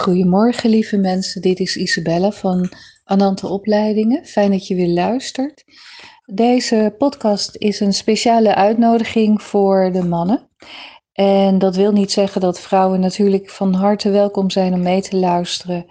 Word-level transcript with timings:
Goedemorgen, 0.00 0.70
lieve 0.70 0.96
mensen. 0.96 1.42
Dit 1.42 1.60
is 1.60 1.76
Isabelle 1.76 2.32
van 2.32 2.72
Anante 3.04 3.46
Opleidingen. 3.48 4.24
Fijn 4.24 4.50
dat 4.50 4.66
je 4.66 4.74
weer 4.74 4.88
luistert. 4.88 5.64
Deze 6.24 6.94
podcast 6.98 7.56
is 7.56 7.80
een 7.80 7.92
speciale 7.92 8.54
uitnodiging 8.54 9.42
voor 9.42 9.92
de 9.92 10.04
mannen. 10.04 10.48
En 11.12 11.58
dat 11.58 11.76
wil 11.76 11.92
niet 11.92 12.12
zeggen 12.12 12.40
dat 12.40 12.60
vrouwen 12.60 13.00
natuurlijk 13.00 13.50
van 13.50 13.74
harte 13.74 14.10
welkom 14.10 14.50
zijn 14.50 14.72
om 14.72 14.82
mee 14.82 15.02
te 15.02 15.16
luisteren. 15.16 15.86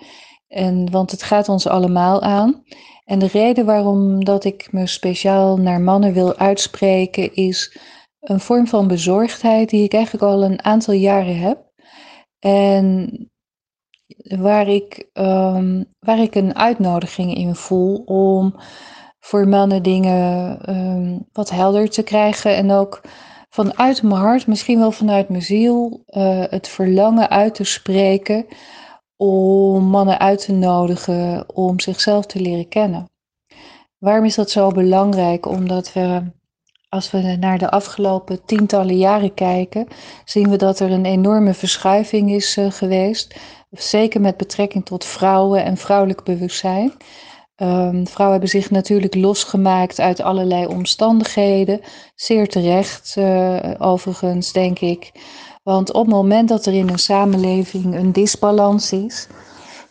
En, 0.47 0.91
want 0.91 1.11
het 1.11 1.23
gaat 1.23 1.49
ons 1.49 1.67
allemaal 1.67 2.21
aan. 2.21 2.63
En 3.05 3.19
de 3.19 3.27
reden 3.27 3.65
waarom 3.65 4.23
dat 4.23 4.43
ik 4.43 4.71
me 4.71 4.87
speciaal 4.87 5.57
naar 5.57 5.81
mannen 5.81 6.13
wil 6.13 6.35
uitspreken 6.35 7.33
is 7.33 7.79
een 8.19 8.39
vorm 8.39 8.67
van 8.67 8.87
bezorgdheid 8.87 9.69
die 9.69 9.83
ik 9.83 9.93
eigenlijk 9.93 10.23
al 10.23 10.43
een 10.43 10.63
aantal 10.63 10.93
jaren 10.93 11.39
heb. 11.39 11.71
En 12.39 13.09
waar 14.17 14.67
ik, 14.67 15.09
um, 15.13 15.85
waar 15.99 16.19
ik 16.19 16.35
een 16.35 16.55
uitnodiging 16.55 17.35
in 17.35 17.55
voel 17.55 17.95
om 18.05 18.55
voor 19.19 19.47
mannen 19.47 19.83
dingen 19.83 20.59
um, 20.75 21.27
wat 21.31 21.49
helder 21.49 21.89
te 21.89 22.03
krijgen. 22.03 22.55
En 22.55 22.71
ook 22.71 23.01
vanuit 23.49 24.03
mijn 24.03 24.21
hart, 24.21 24.47
misschien 24.47 24.79
wel 24.79 24.91
vanuit 24.91 25.29
mijn 25.29 25.41
ziel, 25.41 26.03
uh, 26.07 26.43
het 26.49 26.67
verlangen 26.67 27.29
uit 27.29 27.55
te 27.55 27.63
spreken 27.63 28.45
om 29.17 29.83
mannen 29.83 30.19
uit 30.19 30.45
te 30.45 30.53
nodigen 30.53 31.55
om 31.55 31.79
zichzelf 31.79 32.25
te 32.25 32.41
leren 32.41 32.67
kennen. 32.67 33.05
Waarom 33.97 34.25
is 34.25 34.35
dat 34.35 34.49
zo 34.49 34.69
belangrijk? 34.71 35.45
Omdat 35.45 35.93
we, 35.93 36.21
als 36.89 37.11
we 37.11 37.35
naar 37.39 37.57
de 37.57 37.69
afgelopen 37.69 38.45
tientallen 38.45 38.97
jaren 38.97 39.33
kijken, 39.33 39.87
zien 40.25 40.49
we 40.49 40.55
dat 40.55 40.79
er 40.79 40.91
een 40.91 41.05
enorme 41.05 41.53
verschuiving 41.53 42.31
is 42.31 42.57
uh, 42.57 42.71
geweest 42.71 43.35
Zeker 43.69 44.21
met 44.21 44.37
betrekking 44.37 44.85
tot 44.85 45.05
vrouwen 45.05 45.63
en 45.63 45.77
vrouwelijk 45.77 46.23
bewustzijn. 46.23 46.93
Um, 47.61 48.07
vrouwen 48.07 48.39
hebben 48.39 48.49
zich 48.49 48.69
natuurlijk 48.69 49.15
losgemaakt 49.15 49.99
uit 49.99 50.21
allerlei 50.21 50.65
omstandigheden. 50.65 51.81
Zeer 52.15 52.49
terecht, 52.49 53.15
uh, 53.17 53.59
overigens, 53.77 54.51
denk 54.51 54.79
ik. 54.79 55.11
Want 55.63 55.93
op 55.93 56.05
het 56.05 56.15
moment 56.15 56.49
dat 56.49 56.65
er 56.65 56.73
in 56.73 56.89
een 56.89 56.99
samenleving 56.99 57.95
een 57.95 58.11
disbalans 58.11 58.91
is, 58.91 59.27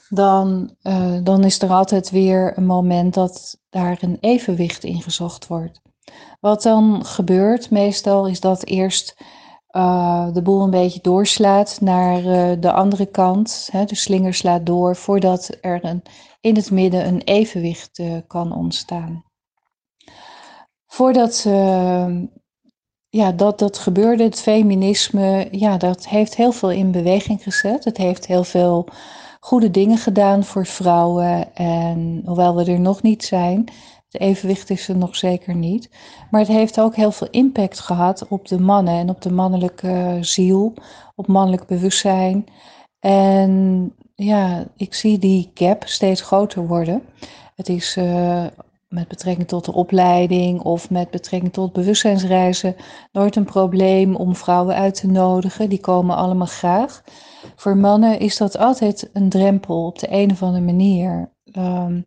dan, 0.09 0.75
uh, 0.83 1.17
dan 1.23 1.45
is 1.45 1.63
er 1.63 1.71
altijd 1.71 2.11
weer 2.11 2.53
een 2.57 2.67
moment 2.67 3.15
dat 3.15 3.59
daar 3.71 3.99
een 4.01 4.17
evenwicht 4.21 4.85
in 4.85 5.03
gezocht 5.03 5.47
wordt. 5.47 5.81
Wat 6.41 6.63
dan 6.63 7.05
gebeurt 7.05 7.71
meestal 7.71 8.27
is 8.27 8.41
dat 8.41 8.65
eerst 8.65 9.17
uh, 9.77 10.33
de 10.33 10.43
boel 10.43 10.63
een 10.63 10.71
beetje 10.71 11.01
doorslaat 11.03 11.79
naar 11.81 12.23
uh, 12.23 12.61
de 12.61 12.73
andere 12.73 13.07
kant. 13.07 13.69
Hè, 13.73 13.85
de 13.85 13.95
slinger 13.95 14.35
slaat 14.35 14.67
door 14.67 14.97
voordat 14.97 15.57
er 15.61 15.85
een, 15.85 16.03
in 16.41 16.57
het 16.57 16.71
midden 16.71 17.07
een 17.07 17.23
evenwicht 17.23 17.99
uh, 17.99 18.17
kan 18.27 18.53
ontstaan. 18.53 19.25
Voordat 20.87 21.47
ja, 23.11 23.33
dat, 23.33 23.59
dat 23.59 23.79
gebeurde, 23.79 24.23
het 24.23 24.41
feminisme, 24.41 25.49
ja, 25.51 25.77
dat 25.77 26.07
heeft 26.07 26.37
heel 26.37 26.53
veel 26.53 26.71
in 26.71 26.91
beweging 26.91 27.43
gezet. 27.43 27.85
Het 27.85 27.97
heeft 27.97 28.27
heel 28.27 28.45
veel 28.45 28.89
goede 29.41 29.71
dingen 29.71 29.99
gedaan 29.99 30.45
voor 30.45 30.67
vrouwen. 30.67 31.55
En 31.55 32.23
hoewel 32.25 32.57
we 32.57 32.65
er 32.65 32.81
nog 32.81 33.03
niet 33.03 33.25
zijn, 33.25 33.65
het 34.11 34.21
evenwicht 34.21 34.71
is 34.71 34.89
er 34.89 34.97
nog 34.97 35.17
zeker 35.17 35.55
niet. 35.55 35.91
Maar 36.31 36.41
het 36.41 36.51
heeft 36.51 36.81
ook 36.81 36.97
heel 36.97 37.13
veel 37.13 37.29
impact 37.31 37.81
gehad 37.81 38.29
op 38.29 38.49
de 38.49 38.61
mannen 38.61 38.95
en 38.95 39.11
op 39.11 39.23
de 39.23 39.33
mannelijke 39.33 40.19
ziel, 40.21 40.75
op 41.15 41.27
mannelijk 41.27 41.67
bewustzijn. 41.67 42.45
En 43.01 43.93
ja, 44.15 44.67
ik 44.77 44.95
zie 44.95 45.19
die 45.19 45.51
gap 45.55 45.83
steeds 45.87 46.21
groter 46.21 46.67
worden. 46.67 47.03
Het 47.55 47.69
is 47.69 47.97
uh, 47.97 48.47
met 48.89 49.09
betrekking 49.09 49.49
tot 49.49 49.65
de 49.65 49.73
opleiding 49.73 50.61
of 50.61 50.91
met 50.91 51.11
betrekking 51.11 51.53
tot 51.53 51.73
bewustzijnsreizen 51.73 52.77
nooit 53.13 53.37
een 53.37 53.45
probleem 53.45 54.17
om 54.17 54.37
vrouwen 54.37 54.75
uit 54.75 54.95
te 54.95 55.07
nodigen. 55.07 55.69
Die 55.69 55.81
komen 55.81 56.17
allemaal 56.17 56.47
graag. 56.47 57.03
Voor 57.57 57.77
mannen 57.77 58.19
is 58.19 58.37
dat 58.37 58.59
altijd 58.59 59.11
een 59.13 59.29
drempel 59.29 59.87
op 59.87 59.99
de 59.99 60.07
een 60.11 60.31
of 60.31 60.43
andere 60.43 60.65
manier. 60.65 61.33
Um, 61.53 62.07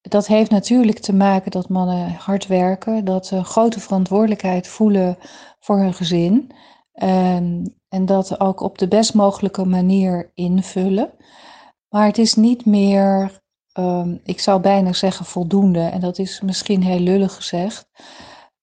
dat 0.00 0.26
heeft 0.26 0.50
natuurlijk 0.50 0.98
te 0.98 1.14
maken 1.14 1.50
dat 1.50 1.68
mannen 1.68 2.10
hard 2.12 2.46
werken, 2.46 3.04
dat 3.04 3.26
ze 3.26 3.44
grote 3.44 3.80
verantwoordelijkheid 3.80 4.68
voelen 4.68 5.18
voor 5.60 5.78
hun 5.78 5.94
gezin. 5.94 6.50
En, 6.92 7.74
en 7.88 8.06
dat 8.06 8.40
ook 8.40 8.60
op 8.60 8.78
de 8.78 8.88
best 8.88 9.14
mogelijke 9.14 9.64
manier 9.64 10.30
invullen. 10.34 11.10
Maar 11.88 12.06
het 12.06 12.18
is 12.18 12.34
niet 12.34 12.66
meer, 12.66 13.40
um, 13.78 14.20
ik 14.24 14.40
zou 14.40 14.60
bijna 14.60 14.92
zeggen 14.92 15.24
voldoende. 15.24 15.80
En 15.80 16.00
dat 16.00 16.18
is 16.18 16.40
misschien 16.40 16.82
heel 16.82 17.00
lullig 17.00 17.34
gezegd. 17.34 17.88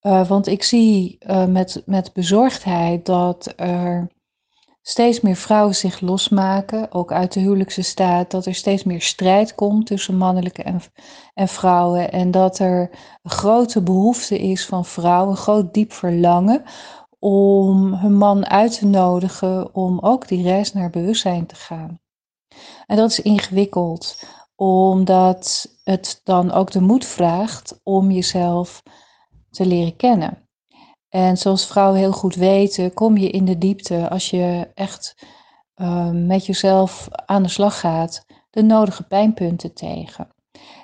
Uh, 0.02 0.28
want 0.28 0.48
ik 0.48 0.64
zie 0.64 1.18
uh, 1.20 1.46
met, 1.46 1.82
met 1.86 2.14
bezorgdheid 2.14 3.06
dat 3.06 3.54
er 3.56 4.08
steeds 4.88 5.22
meer 5.22 5.36
vrouwen 5.36 5.76
zich 5.76 6.00
losmaken, 6.00 6.92
ook 6.92 7.12
uit 7.12 7.34
de 7.34 7.40
huwelijkse 7.40 7.82
staat, 7.82 8.32
dat 8.32 8.46
er 8.46 8.56
steeds 8.56 8.84
meer 8.84 9.02
strijd 9.02 9.56
komt 9.56 9.86
tussen 9.86 10.18
mannelijke 10.18 10.64
en, 10.64 10.82
en 11.34 11.48
vrouwen 11.48 12.12
en 12.12 12.32
dat 12.32 12.60
er 12.60 12.90
een 13.24 13.32
grote 13.32 13.82
behoefte 13.82 14.40
is 14.40 14.66
van 14.66 14.86
vrouwen, 14.86 15.30
een 15.30 15.38
groot 15.38 15.74
diep 15.74 15.94
verlangen 15.94 16.64
om 17.20 17.94
hun 17.94 18.18
man 18.18 18.48
uit 18.48 18.78
te 18.78 18.86
nodigen 18.86 19.76
om 19.76 20.00
ook 20.00 20.28
die 20.28 20.44
reis 20.44 20.74
naar 20.74 20.90
bewustzijn 20.90 21.46
te 21.46 21.56
gaan. 21.56 22.00
En 22.86 22.98
dat 22.98 23.12
is 23.12 23.22
ingewikkeld, 23.22 24.24
omdat 24.56 25.72
het 25.84 26.22
dan 26.24 26.52
ook 26.52 26.72
de 26.72 26.82
moed 26.82 27.06
vraagt 27.06 27.80
om 27.84 28.12
jezelf 28.12 28.84
te 29.50 29.66
leren 29.66 29.96
kennen. 29.96 30.45
En 31.16 31.38
zoals 31.38 31.68
vrouwen 31.68 32.00
heel 32.00 32.12
goed 32.12 32.36
weten, 32.36 32.94
kom 32.94 33.18
je 33.18 33.30
in 33.30 33.46
de 33.46 33.58
diepte 33.58 34.10
als 34.10 34.30
je 34.30 34.72
echt 34.74 35.16
uh, 35.76 36.10
met 36.10 36.46
jezelf 36.46 37.08
aan 37.26 37.44
de 37.44 37.50
slag 37.50 37.80
gaat, 37.80 38.26
de 38.50 38.64
nodige 38.64 39.04
pijnpunten 39.04 39.74
tegen. 39.74 40.28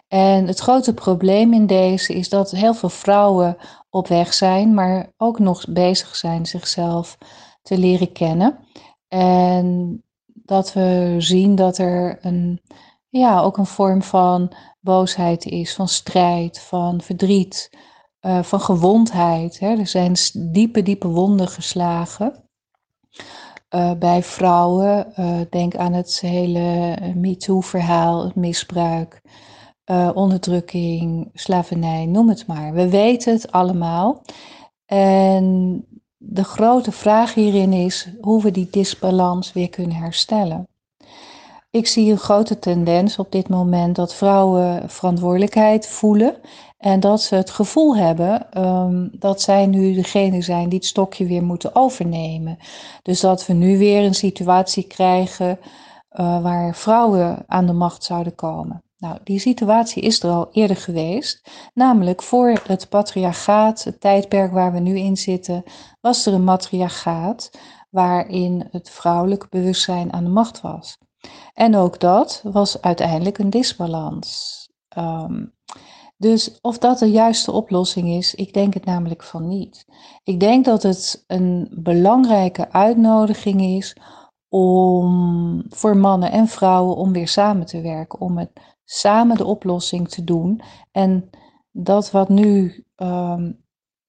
En 0.08 0.48
het 0.48 0.60
grote 0.60 0.94
probleem 0.94 1.54
in 1.54 1.66
deze 1.66 2.14
is 2.14 2.30
dat 2.30 2.52
heel 2.52 2.74
veel 2.74 2.90
vrouwen 2.90 3.58
op 3.90 4.08
weg 4.08 4.34
zijn, 4.34 4.74
maar 4.74 5.14
ook 5.18 5.40
nog 5.40 5.66
bezig 5.70 6.16
zijn 6.16 6.46
zichzelf 6.46 7.18
te 7.62 7.78
leren 7.78 8.12
kennen. 8.12 8.60
En 9.08 10.04
dat 10.26 10.74
we 10.74 11.16
zien 11.18 11.56
dat 11.56 11.78
er 11.78 12.18
een, 12.22 12.62
ja, 13.10 13.42
ook 13.42 13.58
een 13.58 13.66
vorm 13.66 14.02
van 14.02 14.52
boosheid 14.80 15.46
is, 15.46 15.74
van 15.74 15.88
strijd, 15.88 16.60
van 16.60 17.02
verdriet, 17.02 17.70
uh, 18.22 18.44
van 18.44 18.62
gewondheid. 18.62 19.60
Hè. 19.60 19.78
Er 19.78 19.88
zijn 19.88 20.14
diepe, 20.34 20.84
diepe 20.84 21.08
wonden 21.08 21.48
geslagen. 21.48 22.34
Uh, 23.76 23.92
bij 23.94 24.24
vrouwen, 24.24 25.14
uh, 25.20 25.40
denk 25.50 25.76
aan 25.76 25.94
het 25.94 26.20
hele 26.20 26.98
MeToo-verhaal, 27.16 28.24
het 28.24 28.36
misbruik, 28.36 29.22
onderdrukking, 30.14 31.30
slavernij, 31.34 32.06
noem 32.06 32.30
het 32.30 32.48
maar. 32.48 32.74
We 32.74 32.90
weten 32.90 33.34
het 33.34 33.52
allemaal. 33.52 34.22
En 34.86 35.86
de 36.18 36.44
grote 36.44 36.92
vraag 36.92 37.34
hierin 37.34 37.74
is 37.74 38.10
hoe 38.22 38.42
we 38.42 38.52
die 38.52 38.68
disbalans 38.72 39.54
weer 39.54 39.70
kunnen 39.70 39.96
herstellen. 39.96 40.68
Ik 41.72 41.88
zie 41.88 42.12
een 42.12 42.18
grote 42.18 42.60
tendens 42.60 43.20
op 43.20 43.32
dit 43.32 43.50
moment 43.50 43.96
dat 43.96 44.14
vrouwen 44.14 44.90
verantwoordelijkheid 44.90 45.88
voelen 45.88 46.36
en 46.78 47.00
dat 47.00 47.22
ze 47.22 47.36
het 47.36 47.50
gevoel 47.50 47.96
hebben 47.96 48.64
um, 48.68 49.10
dat 49.12 49.42
zij 49.42 49.66
nu 49.66 49.94
degene 49.94 50.42
zijn 50.42 50.70
die 50.70 50.78
het 50.78 50.88
stokje 50.88 51.26
weer 51.26 51.44
moeten 51.44 51.76
overnemen. 51.76 52.58
Dus 53.02 53.20
dat 53.20 53.46
we 53.46 53.54
nu 53.54 53.78
weer 53.78 54.04
een 54.04 54.14
situatie 54.14 54.88
krijgen 54.88 55.60
uh, 55.60 56.42
waar 56.42 56.76
vrouwen 56.76 57.44
aan 57.48 57.66
de 57.66 57.74
macht 57.74 58.04
zouden 58.04 58.36
komen. 58.36 58.84
Nou, 58.98 59.18
die 59.24 59.40
situatie 59.40 60.04
is 60.04 60.24
er 60.24 60.30
al 60.30 60.50
eerder 60.52 60.78
geweest. 60.78 61.50
Namelijk 61.74 62.22
voor 62.22 62.60
het 62.68 62.90
patriarchaat, 62.90 63.84
het 63.84 64.02
tijdperk 64.02 64.52
waar 64.52 64.74
we 64.74 64.80
nu 64.80 64.98
in 64.98 65.18
zitten, 65.18 65.64
was 66.02 66.26
er 66.26 66.34
een 66.34 66.44
matriarchaat 66.44 67.52
waarin 67.90 68.68
het 68.72 68.90
vrouwelijk 68.90 69.50
bewustzijn 69.50 70.14
aan 70.14 70.24
de 70.24 70.30
macht 70.30 70.62
was. 70.62 70.98
En 71.54 71.76
ook 71.76 72.00
dat 72.00 72.42
was 72.44 72.82
uiteindelijk 72.82 73.38
een 73.38 73.50
disbalans. 73.50 74.60
Um, 74.98 75.54
dus 76.18 76.60
of 76.62 76.78
dat 76.78 77.00
de 77.00 77.12
juiste 77.12 77.52
oplossing 77.52 78.10
is, 78.10 78.36
ik 78.36 78.54
denk 78.54 78.74
het 78.74 78.86
namelijk 78.86 79.24
van 79.24 79.48
niet. 79.48 79.86
Ik 80.24 80.40
denk 80.40 80.66
dat 80.66 80.84
het 80.84 81.24
een 81.28 81.72
belangrijke 81.72 82.72
uitnodiging 82.72 83.62
is 83.62 83.96
om 84.50 85.64
voor 85.70 85.98
mannen 85.98 86.32
en 86.32 86.48
vrouwen 86.48 86.96
om 86.96 87.12
weer 87.12 87.28
samen 87.28 87.66
te 87.66 87.82
werken, 87.82 88.22
om 88.22 88.38
het 88.38 88.52
samen 88.84 89.38
de 89.38 89.46
oplossing 89.46 90.10
te 90.10 90.24
doen. 90.24 90.62
En 90.92 91.30
dat 91.72 92.12
wat 92.12 92.30
nu 92.30 92.84
um, 92.96 93.64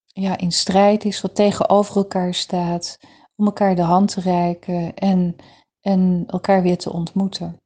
ja, 0.07 0.39
in 0.39 0.53
strijd 0.53 1.05
is, 1.05 1.21
wat 1.21 1.35
tegenover 1.35 1.97
elkaar 1.97 2.35
staat, 2.35 2.99
om 3.37 3.45
elkaar 3.45 3.75
de 3.75 3.83
hand 3.83 4.13
te 4.13 4.21
reiken 4.21 4.95
en, 4.95 5.37
en 5.83 6.25
elkaar 6.27 6.63
weer 6.63 6.79
te 6.79 6.93
ontmoeten. 6.93 7.61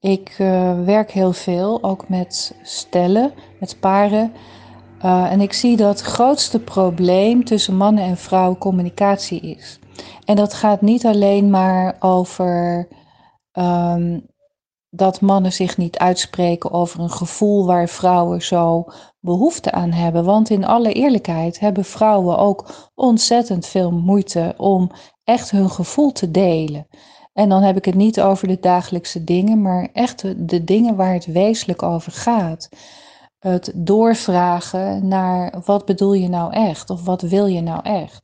Ik 0.00 0.38
uh, 0.38 0.84
werk 0.84 1.10
heel 1.10 1.32
veel, 1.32 1.82
ook 1.82 2.08
met 2.08 2.54
stellen, 2.62 3.32
met 3.60 3.80
paren. 3.80 4.32
Uh, 5.04 5.32
en 5.32 5.40
ik 5.40 5.52
zie 5.52 5.76
dat 5.76 5.88
het 5.88 6.00
grootste 6.00 6.60
probleem 6.60 7.44
tussen 7.44 7.76
mannen 7.76 8.04
en 8.04 8.16
vrouwen 8.16 8.58
communicatie 8.58 9.40
is. 9.40 9.78
En 10.24 10.36
dat 10.36 10.54
gaat 10.54 10.80
niet 10.80 11.06
alleen 11.06 11.50
maar 11.50 11.96
over 12.00 12.88
um, 13.52 14.26
dat 14.94 15.20
mannen 15.20 15.52
zich 15.52 15.76
niet 15.76 15.98
uitspreken 15.98 16.70
over 16.70 17.00
een 17.00 17.10
gevoel 17.10 17.66
waar 17.66 17.88
vrouwen 17.88 18.42
zo 18.42 18.84
behoefte 19.20 19.72
aan 19.72 19.90
hebben. 19.90 20.24
Want 20.24 20.50
in 20.50 20.64
alle 20.64 20.92
eerlijkheid 20.92 21.60
hebben 21.60 21.84
vrouwen 21.84 22.38
ook 22.38 22.90
ontzettend 22.94 23.66
veel 23.66 23.90
moeite 23.90 24.54
om 24.56 24.90
echt 25.24 25.50
hun 25.50 25.70
gevoel 25.70 26.12
te 26.12 26.30
delen. 26.30 26.86
En 27.32 27.48
dan 27.48 27.62
heb 27.62 27.76
ik 27.76 27.84
het 27.84 27.94
niet 27.94 28.20
over 28.20 28.48
de 28.48 28.58
dagelijkse 28.60 29.24
dingen, 29.24 29.62
maar 29.62 29.88
echt 29.92 30.48
de 30.48 30.64
dingen 30.64 30.96
waar 30.96 31.12
het 31.12 31.26
wezenlijk 31.26 31.82
over 31.82 32.12
gaat. 32.12 32.68
Het 33.38 33.72
doorvragen 33.74 35.08
naar 35.08 35.62
wat 35.64 35.84
bedoel 35.84 36.12
je 36.12 36.28
nou 36.28 36.52
echt 36.52 36.90
of 36.90 37.04
wat 37.04 37.22
wil 37.22 37.46
je 37.46 37.60
nou 37.60 37.80
echt. 37.82 38.22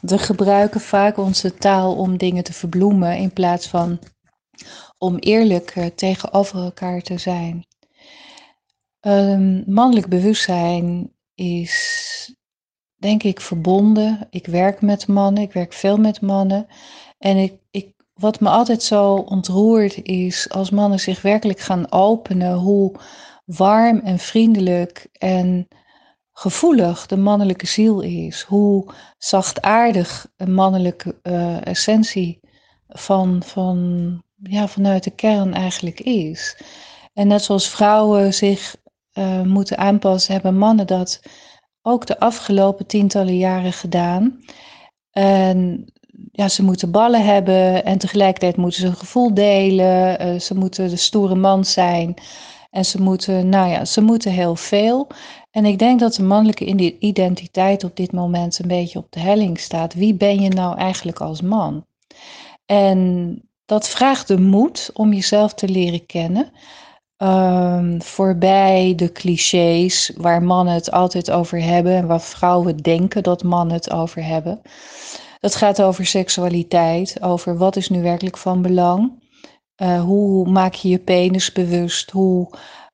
We 0.00 0.18
gebruiken 0.18 0.80
vaak 0.80 1.16
onze 1.16 1.54
taal 1.54 1.96
om 1.96 2.16
dingen 2.16 2.44
te 2.44 2.52
verbloemen 2.52 3.16
in 3.16 3.32
plaats 3.32 3.68
van 3.68 3.98
om 4.98 5.16
eerlijk 5.16 5.70
eh, 5.70 5.86
tegenover 5.86 6.58
elkaar 6.58 7.00
te 7.00 7.18
zijn. 7.18 7.66
Um, 9.00 9.62
mannelijk 9.66 10.08
bewustzijn 10.08 11.12
is, 11.34 12.34
denk 12.96 13.22
ik, 13.22 13.40
verbonden. 13.40 14.26
Ik 14.30 14.46
werk 14.46 14.80
met 14.80 15.06
mannen, 15.06 15.42
ik 15.42 15.52
werk 15.52 15.72
veel 15.72 15.96
met 15.96 16.20
mannen. 16.20 16.66
En 17.18 17.36
ik, 17.36 17.60
ik, 17.70 17.94
wat 18.18 18.40
me 18.40 18.48
altijd 18.48 18.82
zo 18.82 19.14
ontroert 19.14 20.02
is 20.02 20.50
als 20.50 20.70
mannen 20.70 21.00
zich 21.00 21.22
werkelijk 21.22 21.60
gaan 21.60 21.92
openen, 21.92 22.54
hoe 22.54 22.94
warm 23.44 23.98
en 23.98 24.18
vriendelijk 24.18 25.06
en 25.12 25.68
gevoelig 26.32 27.06
de 27.06 27.16
mannelijke 27.16 27.66
ziel 27.66 28.00
is. 28.00 28.42
Hoe 28.42 28.92
zachtaardig 29.18 30.26
een 30.36 30.54
mannelijke 30.54 31.18
uh, 31.22 31.66
essentie 31.66 32.40
van, 32.88 33.42
van, 33.44 34.22
ja, 34.42 34.68
vanuit 34.68 35.04
de 35.04 35.10
kern 35.10 35.54
eigenlijk 35.54 36.00
is. 36.00 36.62
En 37.12 37.26
net 37.26 37.42
zoals 37.42 37.68
vrouwen 37.68 38.34
zich 38.34 38.76
uh, 39.12 39.42
moeten 39.42 39.78
aanpassen, 39.78 40.32
hebben 40.32 40.56
mannen 40.56 40.86
dat 40.86 41.22
ook 41.82 42.06
de 42.06 42.18
afgelopen 42.18 42.86
tientallen 42.86 43.36
jaren 43.36 43.72
gedaan. 43.72 44.44
En 45.10 45.84
ja, 46.32 46.48
ze 46.48 46.62
moeten 46.62 46.90
ballen 46.90 47.24
hebben 47.24 47.84
en 47.84 47.98
tegelijkertijd 47.98 48.56
moeten 48.56 48.80
ze 48.80 48.86
een 48.86 48.96
gevoel 48.96 49.34
delen. 49.34 50.26
Uh, 50.26 50.40
ze 50.40 50.54
moeten 50.54 50.88
de 50.88 50.96
stoere 50.96 51.34
man 51.34 51.64
zijn. 51.64 52.14
En 52.70 52.84
ze 52.84 53.02
moeten, 53.02 53.48
nou 53.48 53.70
ja, 53.70 53.84
ze 53.84 54.00
moeten 54.00 54.32
heel 54.32 54.56
veel. 54.56 55.06
En 55.50 55.64
ik 55.64 55.78
denk 55.78 56.00
dat 56.00 56.14
de 56.14 56.22
mannelijke 56.22 56.96
identiteit 56.98 57.84
op 57.84 57.96
dit 57.96 58.12
moment 58.12 58.58
een 58.58 58.68
beetje 58.68 58.98
op 58.98 59.06
de 59.10 59.20
helling 59.20 59.60
staat. 59.60 59.94
Wie 59.94 60.14
ben 60.14 60.40
je 60.40 60.48
nou 60.48 60.76
eigenlijk 60.76 61.20
als 61.20 61.40
man? 61.40 61.84
En 62.66 63.42
dat 63.64 63.88
vraagt 63.88 64.28
de 64.28 64.40
moed 64.40 64.90
om 64.92 65.12
jezelf 65.12 65.54
te 65.54 65.68
leren 65.68 66.06
kennen. 66.06 66.50
Um, 67.22 68.02
voorbij 68.02 68.92
de 68.96 69.12
clichés 69.12 70.12
waar 70.16 70.42
mannen 70.42 70.74
het 70.74 70.90
altijd 70.90 71.30
over 71.30 71.62
hebben 71.62 71.92
en 71.92 72.06
waar 72.06 72.20
vrouwen 72.20 72.76
denken 72.76 73.22
dat 73.22 73.42
mannen 73.42 73.76
het 73.76 73.90
over 73.90 74.24
hebben. 74.24 74.60
Dat 75.40 75.54
gaat 75.54 75.82
over 75.82 76.06
seksualiteit, 76.06 77.22
over 77.22 77.56
wat 77.58 77.76
is 77.76 77.88
nu 77.88 78.02
werkelijk 78.02 78.36
van 78.36 78.62
belang. 78.62 79.26
Uh, 79.82 80.00
hoe 80.00 80.48
maak 80.48 80.74
je 80.74 80.88
je 80.88 80.98
penis 80.98 81.52
bewust? 81.52 82.10
Hoe 82.10 82.50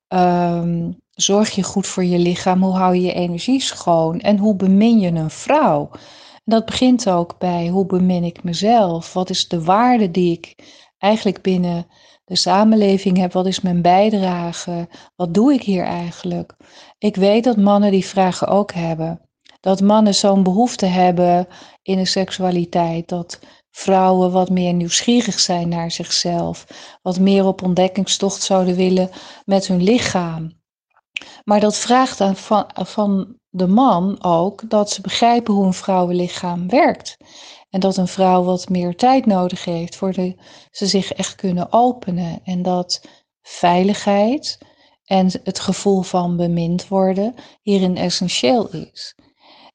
um, 0.07 1.01
zorg 1.11 1.51
je 1.51 1.63
goed 1.63 1.87
voor 1.87 2.03
je 2.03 2.19
lichaam? 2.19 2.63
Hoe 2.63 2.75
hou 2.75 2.95
je 2.95 3.01
je 3.01 3.13
energie 3.13 3.61
schoon? 3.61 4.19
En 4.19 4.37
hoe 4.37 4.55
bemin 4.55 4.99
je 4.99 5.11
een 5.11 5.29
vrouw? 5.29 5.89
Dat 6.43 6.65
begint 6.65 7.09
ook 7.09 7.37
bij 7.37 7.67
hoe 7.67 7.85
bemin 7.85 8.23
ik 8.23 8.43
mezelf? 8.43 9.13
Wat 9.13 9.29
is 9.29 9.47
de 9.47 9.63
waarde 9.63 10.11
die 10.11 10.31
ik 10.31 10.55
eigenlijk 10.97 11.41
binnen 11.41 11.87
de 12.25 12.35
samenleving 12.35 13.17
heb? 13.17 13.31
Wat 13.31 13.45
is 13.45 13.61
mijn 13.61 13.81
bijdrage? 13.81 14.87
Wat 15.15 15.33
doe 15.33 15.53
ik 15.53 15.61
hier 15.61 15.83
eigenlijk? 15.83 16.55
Ik 16.97 17.15
weet 17.15 17.43
dat 17.43 17.57
mannen 17.57 17.91
die 17.91 18.05
vragen 18.05 18.47
ook 18.47 18.73
hebben. 18.73 19.21
Dat 19.65 19.81
mannen 19.81 20.15
zo'n 20.15 20.43
behoefte 20.43 20.85
hebben 20.85 21.47
in 21.81 21.97
de 21.97 22.05
seksualiteit. 22.05 23.09
Dat 23.09 23.39
vrouwen 23.71 24.31
wat 24.31 24.49
meer 24.49 24.73
nieuwsgierig 24.73 25.39
zijn 25.39 25.69
naar 25.69 25.91
zichzelf. 25.91 26.65
Wat 27.01 27.19
meer 27.19 27.45
op 27.45 27.63
ontdekkingstocht 27.63 28.41
zouden 28.41 28.75
willen 28.75 29.09
met 29.45 29.67
hun 29.67 29.83
lichaam. 29.83 30.61
Maar 31.43 31.59
dat 31.59 31.77
vraagt 31.77 32.21
aan 32.21 32.35
van, 32.35 32.65
van 32.73 33.37
de 33.49 33.67
man 33.67 34.23
ook 34.23 34.69
dat 34.69 34.89
ze 34.89 35.01
begrijpen 35.01 35.53
hoe 35.53 35.65
een 35.65 35.73
vrouwenlichaam 35.73 36.69
werkt. 36.69 37.17
En 37.69 37.79
dat 37.79 37.97
een 37.97 38.07
vrouw 38.07 38.43
wat 38.43 38.69
meer 38.69 38.95
tijd 38.95 39.25
nodig 39.25 39.65
heeft 39.65 39.95
voordat 39.95 40.33
ze 40.71 40.85
zich 40.85 41.11
echt 41.11 41.35
kunnen 41.35 41.71
openen. 41.71 42.39
En 42.43 42.61
dat 42.61 43.01
veiligheid 43.41 44.57
en 45.05 45.29
het 45.43 45.59
gevoel 45.59 46.01
van 46.01 46.37
bemind 46.37 46.87
worden 46.87 47.35
hierin 47.61 47.97
essentieel 47.97 48.69
is. 48.69 49.15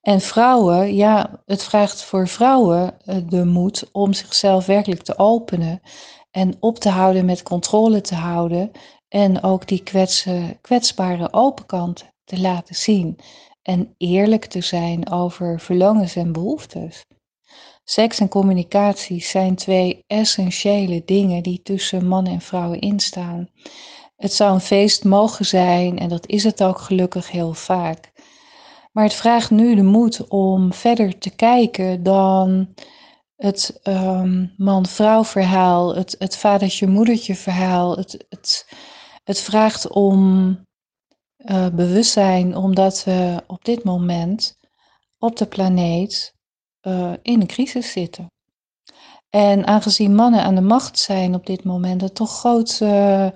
En 0.00 0.20
vrouwen, 0.20 0.94
ja, 0.94 1.42
het 1.46 1.62
vraagt 1.62 2.02
voor 2.02 2.28
vrouwen 2.28 3.00
eh, 3.04 3.16
de 3.28 3.44
moed 3.44 3.88
om 3.92 4.12
zichzelf 4.12 4.66
werkelijk 4.66 5.02
te 5.02 5.18
openen 5.18 5.80
en 6.30 6.56
op 6.60 6.78
te 6.78 6.88
houden 6.88 7.24
met 7.24 7.42
controle 7.42 8.00
te 8.00 8.14
houden 8.14 8.70
en 9.08 9.42
ook 9.42 9.68
die 9.68 9.82
kwetsen, 9.82 10.60
kwetsbare 10.60 11.32
open 11.32 11.66
kant 11.66 12.04
te 12.24 12.40
laten 12.40 12.74
zien 12.74 13.18
en 13.62 13.94
eerlijk 13.96 14.44
te 14.44 14.60
zijn 14.60 15.10
over 15.10 15.60
verlangens 15.60 16.16
en 16.16 16.32
behoeftes. 16.32 17.04
Seks 17.84 18.20
en 18.20 18.28
communicatie 18.28 19.22
zijn 19.22 19.54
twee 19.54 20.04
essentiële 20.06 21.02
dingen 21.04 21.42
die 21.42 21.62
tussen 21.62 22.06
mannen 22.06 22.32
en 22.32 22.40
vrouwen 22.40 22.80
instaan. 22.80 23.48
Het 24.16 24.32
zou 24.32 24.52
een 24.54 24.60
feest 24.60 25.04
mogen 25.04 25.46
zijn 25.46 25.98
en 25.98 26.08
dat 26.08 26.26
is 26.26 26.44
het 26.44 26.62
ook 26.62 26.78
gelukkig 26.78 27.30
heel 27.30 27.54
vaak. 27.54 28.12
Maar 28.90 29.04
het 29.04 29.14
vraagt 29.14 29.50
nu 29.50 29.74
de 29.74 29.82
moed 29.82 30.28
om 30.28 30.72
verder 30.72 31.18
te 31.18 31.30
kijken 31.30 32.02
dan 32.02 32.74
het 33.36 33.80
um, 33.84 34.54
man-vrouw 34.56 35.24
verhaal, 35.24 35.94
het, 35.94 36.16
het 36.18 36.36
vadertje-moedertje 36.36 37.34
verhaal. 37.34 37.96
Het, 37.96 38.24
het, 38.28 38.66
het 39.24 39.40
vraagt 39.40 39.88
om 39.88 40.48
uh, 41.36 41.68
bewustzijn, 41.68 42.56
omdat 42.56 43.04
we 43.04 43.42
op 43.46 43.64
dit 43.64 43.84
moment 43.84 44.58
op 45.18 45.36
de 45.36 45.46
planeet 45.46 46.34
uh, 46.82 47.12
in 47.22 47.40
een 47.40 47.46
crisis 47.46 47.92
zitten. 47.92 48.26
En 49.30 49.66
aangezien 49.66 50.14
mannen 50.14 50.42
aan 50.42 50.54
de 50.54 50.60
macht 50.60 50.98
zijn 50.98 51.34
op 51.34 51.46
dit 51.46 51.64
moment, 51.64 52.00
het 52.00 52.14
toch 52.14 52.38
grote 52.38 53.32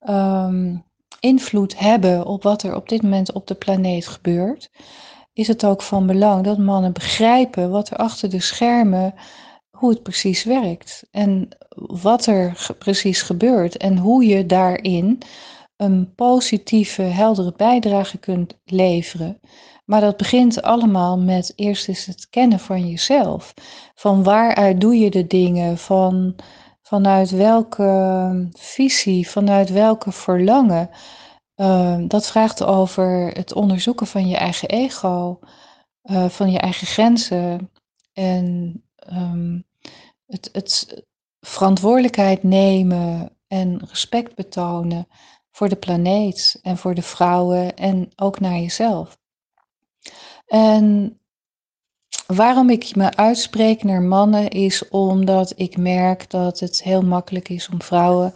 uh, 0.00 0.74
invloed 1.22 1.78
hebben 1.78 2.26
op 2.26 2.42
wat 2.42 2.62
er 2.62 2.76
op 2.76 2.88
dit 2.88 3.02
moment 3.02 3.32
op 3.32 3.46
de 3.46 3.54
planeet 3.54 4.06
gebeurt, 4.06 4.70
is 5.32 5.48
het 5.48 5.64
ook 5.64 5.82
van 5.82 6.06
belang 6.06 6.44
dat 6.44 6.58
mannen 6.58 6.92
begrijpen 6.92 7.70
wat 7.70 7.90
er 7.90 7.96
achter 7.96 8.30
de 8.30 8.40
schermen, 8.40 9.14
hoe 9.70 9.90
het 9.90 10.02
precies 10.02 10.44
werkt 10.44 11.04
en 11.10 11.48
wat 11.76 12.26
er 12.26 12.66
precies 12.78 13.22
gebeurt 13.22 13.76
en 13.76 13.98
hoe 13.98 14.26
je 14.26 14.46
daarin 14.46 15.18
een 15.76 16.14
positieve, 16.14 17.02
heldere 17.02 17.52
bijdrage 17.56 18.18
kunt 18.18 18.58
leveren. 18.64 19.40
Maar 19.84 20.00
dat 20.00 20.16
begint 20.16 20.62
allemaal 20.62 21.18
met 21.18 21.52
eerst 21.56 21.88
eens 21.88 22.06
het 22.06 22.28
kennen 22.30 22.58
van 22.58 22.88
jezelf. 22.88 23.54
Van 23.94 24.22
waaruit 24.22 24.80
doe 24.80 24.96
je 24.96 25.10
de 25.10 25.26
dingen? 25.26 25.78
Van, 25.78 26.36
vanuit 26.92 27.30
welke 27.30 28.48
visie? 28.52 29.28
Vanuit 29.28 29.70
welke 29.70 30.12
verlangen? 30.12 30.90
Uh, 31.56 31.98
dat 32.08 32.26
vraagt 32.26 32.62
over 32.62 33.28
het 33.28 33.52
onderzoeken 33.52 34.06
van 34.06 34.28
je 34.28 34.36
eigen 34.36 34.68
ego, 34.68 35.38
uh, 36.04 36.28
van 36.28 36.50
je 36.50 36.58
eigen 36.58 36.86
grenzen 36.86 37.70
en 38.12 38.74
um, 39.12 39.64
het, 40.26 40.48
het 40.52 41.04
verantwoordelijkheid 41.40 42.42
nemen 42.42 43.36
en 43.46 43.82
respect 43.88 44.34
betonen 44.34 45.06
voor 45.50 45.68
de 45.68 45.76
planeet 45.76 46.58
en 46.62 46.76
voor 46.78 46.94
de 46.94 47.02
vrouwen 47.02 47.76
en 47.76 48.08
ook 48.16 48.40
naar 48.40 48.58
jezelf. 48.58 49.18
En 50.46 51.18
waarom 52.34 52.70
ik 52.70 52.96
me 52.96 53.16
uitspreek 53.16 53.82
naar 53.82 54.02
mannen 54.02 54.48
is 54.48 54.88
omdat 54.88 55.52
ik 55.56 55.76
merk 55.76 56.30
dat 56.30 56.60
het 56.60 56.82
heel 56.82 57.02
makkelijk 57.02 57.48
is 57.48 57.68
om 57.68 57.82
vrouwen 57.82 58.32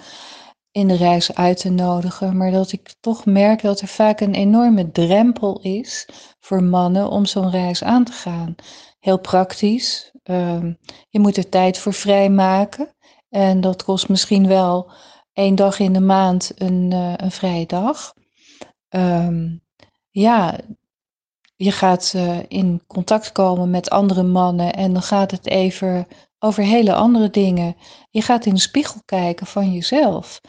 in 0.71 0.89
de 0.89 0.97
reis 0.97 1.35
uit 1.35 1.61
te 1.61 1.71
nodigen, 1.71 2.37
maar 2.37 2.51
dat 2.51 2.73
ik 2.73 2.95
toch 3.01 3.25
merk 3.25 3.63
dat 3.63 3.81
er 3.81 3.89
vaak 3.89 4.21
een 4.21 4.35
enorme 4.35 4.91
drempel 4.91 5.61
is 5.61 6.09
voor 6.41 6.63
mannen 6.63 7.09
om 7.09 7.27
zo'n 7.27 7.51
reis 7.51 7.83
aan 7.83 8.05
te 8.05 8.13
gaan. 8.13 8.55
Heel 8.99 9.19
praktisch. 9.19 10.13
Uh, 10.25 10.65
je 11.09 11.19
moet 11.19 11.37
er 11.37 11.49
tijd 11.49 11.79
voor 11.79 11.93
vrijmaken 11.93 12.95
en 13.29 13.61
dat 13.61 13.85
kost 13.85 14.09
misschien 14.09 14.47
wel 14.47 14.91
één 15.33 15.55
dag 15.55 15.79
in 15.79 15.93
de 15.93 16.01
maand 16.01 16.53
een, 16.55 16.91
uh, 16.93 17.13
een 17.17 17.31
vrije 17.31 17.67
dag. 17.67 18.13
Um, 18.89 19.61
ja, 20.11 20.59
je 21.57 21.73
gaat 21.73 22.13
uh, 22.17 22.39
in 22.49 22.83
contact 22.87 23.33
komen 23.33 23.71
met 23.71 23.91
andere 23.91 24.23
mannen 24.23 24.73
en 24.75 24.93
dan 24.93 25.03
gaat 25.03 25.31
het 25.31 25.47
even 25.47 26.07
over 26.39 26.63
hele 26.63 26.95
andere 26.95 27.31
dingen. 27.31 27.77
Je 28.11 28.23
gaat 28.23 28.47
in 28.47 28.55
de 28.55 28.61
spiegel 28.61 29.01
kijken 29.05 29.47
van 29.47 29.73
jezelf. 29.73 30.41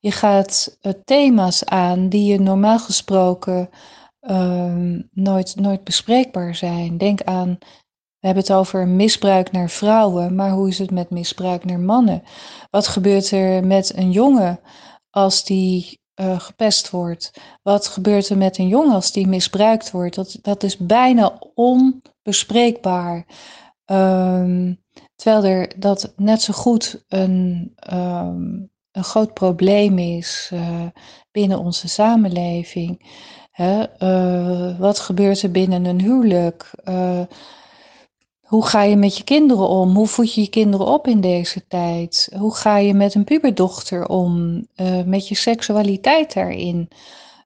Je 0.00 0.10
gaat 0.10 0.78
uh, 0.82 0.92
thema's 1.04 1.64
aan 1.64 2.08
die 2.08 2.32
je 2.32 2.40
normaal 2.40 2.78
gesproken 2.78 3.70
uh, 4.20 4.98
nooit, 5.10 5.56
nooit 5.56 5.84
bespreekbaar 5.84 6.54
zijn. 6.54 6.98
Denk 6.98 7.22
aan, 7.22 7.56
we 8.18 8.26
hebben 8.26 8.42
het 8.42 8.52
over 8.52 8.88
misbruik 8.88 9.52
naar 9.52 9.70
vrouwen, 9.70 10.34
maar 10.34 10.50
hoe 10.50 10.68
is 10.68 10.78
het 10.78 10.90
met 10.90 11.10
misbruik 11.10 11.64
naar 11.64 11.80
mannen? 11.80 12.22
Wat 12.70 12.86
gebeurt 12.86 13.30
er 13.30 13.66
met 13.66 13.96
een 13.96 14.10
jongen 14.10 14.60
als 15.10 15.44
die 15.44 16.00
uh, 16.20 16.40
gepest 16.40 16.90
wordt? 16.90 17.32
Wat 17.62 17.86
gebeurt 17.86 18.28
er 18.28 18.36
met 18.36 18.58
een 18.58 18.68
jongen 18.68 18.94
als 18.94 19.12
die 19.12 19.26
misbruikt 19.26 19.90
wordt? 19.90 20.14
Dat, 20.14 20.38
dat 20.42 20.62
is 20.62 20.76
bijna 20.76 21.38
onbespreekbaar. 21.54 23.26
Um, 23.86 24.84
terwijl 25.14 25.44
er 25.44 25.72
dat 25.78 26.12
net 26.16 26.42
zo 26.42 26.52
goed 26.52 27.04
een, 27.08 27.72
um, 27.92 28.70
een 28.90 29.04
groot 29.04 29.34
probleem 29.34 29.98
is 29.98 30.50
uh, 30.52 30.86
binnen 31.30 31.58
onze 31.58 31.88
samenleving. 31.88 33.10
Hè? 33.50 33.84
Uh, 33.98 34.78
wat 34.78 34.98
gebeurt 34.98 35.42
er 35.42 35.50
binnen 35.50 35.84
een 35.84 36.00
huwelijk? 36.00 36.70
Hoe 38.46 38.66
ga 38.66 38.82
je 38.82 38.96
met 38.96 39.16
je 39.16 39.24
kinderen 39.24 39.68
om? 39.68 39.94
Hoe 39.94 40.06
voed 40.06 40.34
je 40.34 40.40
je 40.40 40.48
kinderen 40.48 40.86
op 40.86 41.06
in 41.06 41.20
deze 41.20 41.66
tijd? 41.66 42.32
Hoe 42.38 42.54
ga 42.54 42.78
je 42.78 42.94
met 42.94 43.14
een 43.14 43.24
puberdochter 43.24 44.08
om? 44.08 44.64
Uh, 44.76 45.02
met 45.02 45.28
je 45.28 45.34
seksualiteit 45.34 46.34
daarin? 46.34 46.88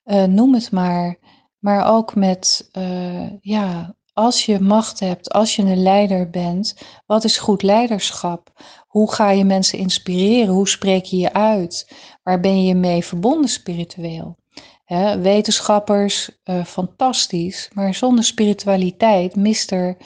Uh, 0.04 0.25
noem 0.25 0.54
het 0.54 0.71
maar. 0.71 1.19
Maar 1.59 1.92
ook 1.92 2.14
met, 2.14 2.71
uh, 2.78 3.30
ja, 3.40 3.95
als 4.12 4.47
je 4.47 4.61
macht 4.61 5.00
hebt, 5.00 5.33
als 5.33 5.57
je 5.57 5.62
een 5.62 5.83
leider 5.83 6.30
bent, 6.30 6.75
wat 7.07 7.25
is 7.25 7.38
goed 7.38 7.62
leiderschap? 7.62 8.52
Hoe 8.87 9.12
ga 9.12 9.30
je 9.30 9.45
mensen 9.45 9.78
inspireren? 9.78 10.54
Hoe 10.54 10.69
spreek 10.69 11.04
je 11.04 11.16
je 11.16 11.33
uit? 11.33 11.92
Waar 12.23 12.40
ben 12.40 12.64
je 12.64 12.75
mee 12.75 13.04
verbonden 13.04 13.50
spiritueel? 13.50 14.37
He, 14.85 15.19
wetenschappers, 15.19 16.30
fantastisch, 16.66 17.71
maar 17.75 17.95
zonder 17.95 18.25
spiritualiteit 18.25 19.37
mist 19.37 19.71
er 19.71 19.97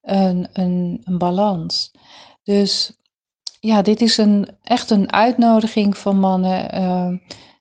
een, 0.00 0.48
een, 0.52 1.00
een 1.04 1.18
balans. 1.18 1.90
Dus 2.42 2.92
ja, 3.60 3.82
dit 3.82 4.00
is 4.00 4.16
een, 4.16 4.48
echt 4.62 4.90
een 4.90 5.12
uitnodiging 5.12 5.98
van 5.98 6.18
mannen. 6.18 6.74
Uh, 6.74 7.18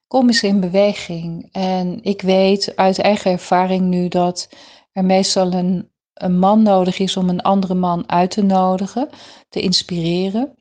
kom 0.08 0.28
eens 0.28 0.44
in 0.44 0.60
beweging. 0.60 1.50
En 1.52 2.04
ik 2.04 2.22
weet 2.22 2.76
uit 2.76 3.00
eigen 3.00 3.32
ervaring 3.32 3.82
nu 3.82 4.08
dat 4.08 4.50
er 4.92 5.06
meestal 5.06 5.54
een, 5.54 5.92
een 6.14 6.40
man 6.40 6.64
nodig 6.64 7.00
is 7.00 7.18
om 7.18 7.30
een 7.30 7.42
andere 7.42 7.74
man 7.74 8.10
uit 8.10 8.32
te 8.32 8.42
nodigen, 8.42 9.10
te 9.50 9.62
inspireren. 9.62 10.58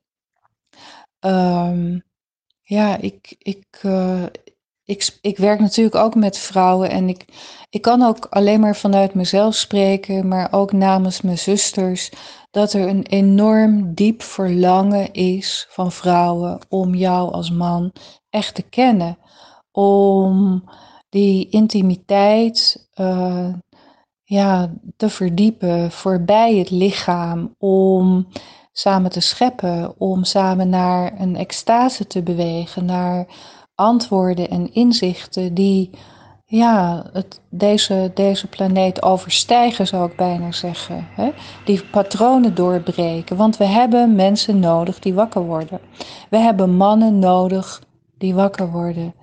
Um, 1.21 2.03
ja, 2.63 2.97
ik, 2.97 3.35
ik, 3.39 3.81
uh, 3.83 4.25
ik, 4.89 5.19
ik 5.21 5.39
werk 5.39 5.61
natuurlijk 5.61 5.97
ook 5.97 6.15
met 6.15 6.39
vrouwen 6.39 6.91
en 6.91 7.09
ik, 7.09 7.25
ik 7.71 7.83
kan 7.83 8.03
ook 8.03 8.27
alleen 8.31 8.61
maar 8.61 8.77
vanuit 8.77 9.15
mezelf 9.15 9.55
spreken, 9.55 10.29
maar 10.29 10.53
ook 10.53 10.73
namens 10.73 11.21
mijn 11.21 11.39
zusters, 11.39 12.11
dat 12.51 12.73
er 12.73 12.89
een 12.89 13.07
enorm 13.07 13.95
diep 13.95 14.23
verlangen 14.23 15.13
is 15.13 15.67
van 15.71 15.93
vrouwen 15.93 16.59
om 16.69 16.95
jou 16.95 17.33
als 17.33 17.51
man 17.51 17.93
echt 18.31 18.55
te 18.55 18.63
kennen. 18.63 19.19
Om 19.73 20.65
die 21.09 21.49
intimiteit 21.49 22.89
uh, 22.95 23.49
ja, 24.25 24.73
te 24.97 25.09
verdiepen 25.09 25.91
voorbij 25.91 26.57
het 26.57 26.71
lichaam, 26.71 27.55
om 27.59 28.27
samen 28.73 29.11
te 29.11 29.21
scheppen, 29.21 30.01
om 30.01 30.25
samen 30.25 30.69
naar 30.69 31.21
een 31.21 31.37
extase 31.37 32.07
te 32.07 32.23
bewegen, 32.23 32.85
naar 32.85 33.27
antwoorden 33.79 34.51
en 34.51 34.75
inzichten 34.75 35.55
die 35.55 35.91
ja, 36.45 37.05
het, 37.13 37.41
deze, 37.51 38.11
deze 38.15 38.47
planeet 38.47 39.03
overstijgen, 39.03 39.87
zou 39.87 40.11
ik 40.11 40.17
bijna 40.17 40.53
zeggen. 40.53 41.07
Hè? 41.11 41.31
Die 41.65 41.85
patronen 41.85 42.55
doorbreken. 42.55 43.37
Want 43.37 43.57
we 43.57 43.65
hebben 43.65 44.15
mensen 44.15 44.59
nodig 44.59 44.99
die 44.99 45.15
wakker 45.15 45.43
worden. 45.43 45.81
We 46.31 46.37
hebben 46.37 46.77
mannen 46.77 47.19
nodig 47.19 47.83
die 48.19 48.35
wakker 48.35 48.71
worden. 48.71 49.15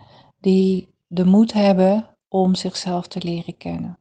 Die 0.41 0.87
de 1.07 1.25
moed 1.25 1.53
hebben 1.53 2.07
om 2.27 2.55
zichzelf 2.55 3.07
te 3.07 3.19
leren 3.23 3.57
kennen. 3.57 3.97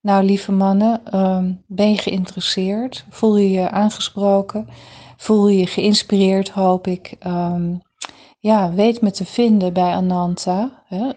Nou, 0.00 0.24
lieve 0.24 0.52
mannen, 0.52 1.20
um, 1.20 1.62
ben 1.66 1.90
je 1.90 1.98
geïnteresseerd? 1.98 3.04
Voel 3.10 3.36
je 3.36 3.50
je 3.50 3.70
aangesproken? 3.70 4.68
Voel 5.16 5.48
je 5.48 5.58
je 5.58 5.66
geïnspireerd, 5.66 6.48
hoop 6.48 6.86
ik. 6.86 7.16
Um, 7.26 7.82
ja, 8.42 8.72
weet 8.72 9.00
me 9.00 9.10
te 9.10 9.24
vinden 9.24 9.72
bij 9.72 9.92
Ananta. 9.92 10.82
Hè? 10.84 11.10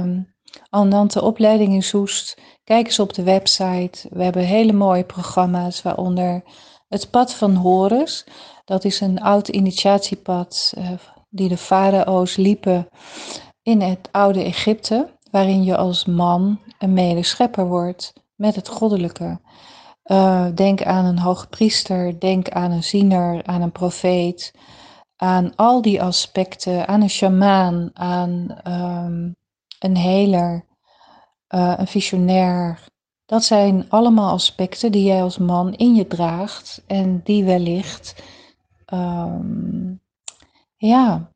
Um, 0.00 0.34
Ananta 0.70 1.20
opleiding 1.20 1.72
in 1.72 1.82
Soest. 1.82 2.40
Kijk 2.64 2.86
eens 2.86 2.98
op 2.98 3.14
de 3.14 3.22
website. 3.22 4.08
We 4.10 4.22
hebben 4.22 4.42
hele 4.42 4.72
mooie 4.72 5.04
programma's, 5.04 5.82
waaronder 5.82 6.42
het 6.88 7.10
Pad 7.10 7.34
van 7.34 7.54
Horus. 7.54 8.26
Dat 8.64 8.84
is 8.84 9.00
een 9.00 9.20
oud 9.20 9.48
initiatiepad 9.48 10.72
uh, 10.78 10.90
die 11.30 11.48
de 11.48 11.56
farao's 11.56 12.36
liepen 12.36 12.88
in 13.62 13.80
het 13.80 14.08
oude 14.12 14.42
Egypte, 14.42 15.08
waarin 15.30 15.64
je 15.64 15.76
als 15.76 16.04
man 16.04 16.60
een 16.78 16.92
medeschepper 16.92 17.66
wordt 17.66 18.12
met 18.34 18.54
het 18.54 18.68
goddelijke. 18.68 19.40
Uh, 20.04 20.46
denk 20.54 20.82
aan 20.82 21.04
een 21.04 21.18
hoge 21.18 21.46
priester, 21.46 22.20
denk 22.20 22.48
aan 22.48 22.70
een 22.70 22.84
ziener, 22.84 23.46
aan 23.46 23.62
een 23.62 23.72
profeet, 23.72 24.52
aan 25.16 25.56
al 25.56 25.82
die 25.82 26.02
aspecten, 26.02 26.88
aan 26.88 27.02
een 27.02 27.10
shamaan, 27.10 27.90
aan 27.92 28.58
um, 28.66 29.36
een 29.78 29.96
heler, 29.96 30.64
uh, 31.54 31.74
een 31.76 31.86
visionair. 31.86 32.84
Dat 33.24 33.44
zijn 33.44 33.90
allemaal 33.90 34.32
aspecten 34.32 34.92
die 34.92 35.04
jij 35.04 35.22
als 35.22 35.38
man 35.38 35.74
in 35.74 35.94
je 35.94 36.06
draagt 36.06 36.82
en 36.86 37.20
die 37.24 37.44
wellicht 37.44 38.22
um, 38.92 40.00
ja, 40.76 41.30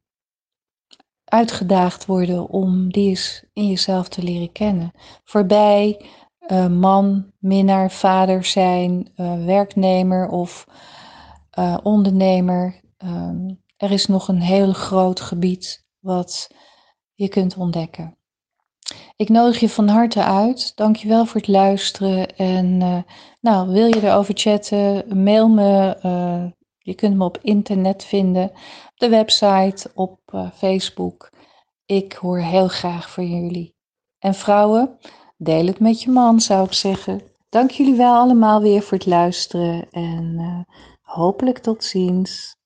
uitgedaagd 1.24 2.06
worden 2.06 2.48
om 2.48 2.92
die 2.92 3.08
eens 3.08 3.44
in 3.52 3.66
jezelf 3.66 4.08
te 4.08 4.22
leren 4.22 4.52
kennen. 4.52 4.92
Voorbij 5.24 6.04
uh, 6.48 6.66
man, 6.66 7.32
minnaar, 7.38 7.90
vader 7.90 8.44
zijn, 8.44 9.12
uh, 9.16 9.44
werknemer 9.44 10.28
of 10.28 10.66
ondernemer. 11.82 12.80
Um, 12.98 13.59
er 13.80 13.90
is 13.90 14.06
nog 14.06 14.28
een 14.28 14.40
heel 14.40 14.72
groot 14.72 15.20
gebied 15.20 15.86
wat 15.98 16.50
je 17.14 17.28
kunt 17.28 17.56
ontdekken. 17.56 18.16
Ik 19.16 19.28
nodig 19.28 19.60
je 19.60 19.68
van 19.68 19.88
harte 19.88 20.24
uit. 20.24 20.76
Dankjewel 20.76 21.26
voor 21.26 21.40
het 21.40 21.48
luisteren. 21.48 22.36
En 22.36 22.80
uh, 22.80 22.98
nou, 23.40 23.68
wil 23.68 23.86
je 23.86 24.02
erover 24.02 24.34
chatten, 24.36 25.04
mail 25.22 25.48
me. 25.48 25.98
Uh, 26.04 26.44
je 26.78 26.94
kunt 26.94 27.16
me 27.16 27.24
op 27.24 27.38
internet 27.42 28.04
vinden, 28.04 28.44
op 28.90 28.96
de 28.96 29.08
website, 29.08 29.90
op 29.94 30.20
uh, 30.34 30.50
Facebook. 30.54 31.30
Ik 31.86 32.12
hoor 32.12 32.38
heel 32.38 32.68
graag 32.68 33.10
van 33.10 33.26
jullie. 33.26 33.74
En 34.18 34.34
vrouwen, 34.34 34.98
deel 35.36 35.66
het 35.66 35.80
met 35.80 36.02
je 36.02 36.10
man, 36.10 36.40
zou 36.40 36.64
ik 36.64 36.72
zeggen. 36.72 37.22
Dank 37.48 37.70
jullie 37.70 37.96
wel 37.96 38.14
allemaal 38.14 38.60
weer 38.60 38.82
voor 38.82 38.98
het 38.98 39.06
luisteren 39.06 39.90
en 39.90 40.66
hopelijk 41.00 41.58
tot 41.58 41.84
ziens. 41.84 42.58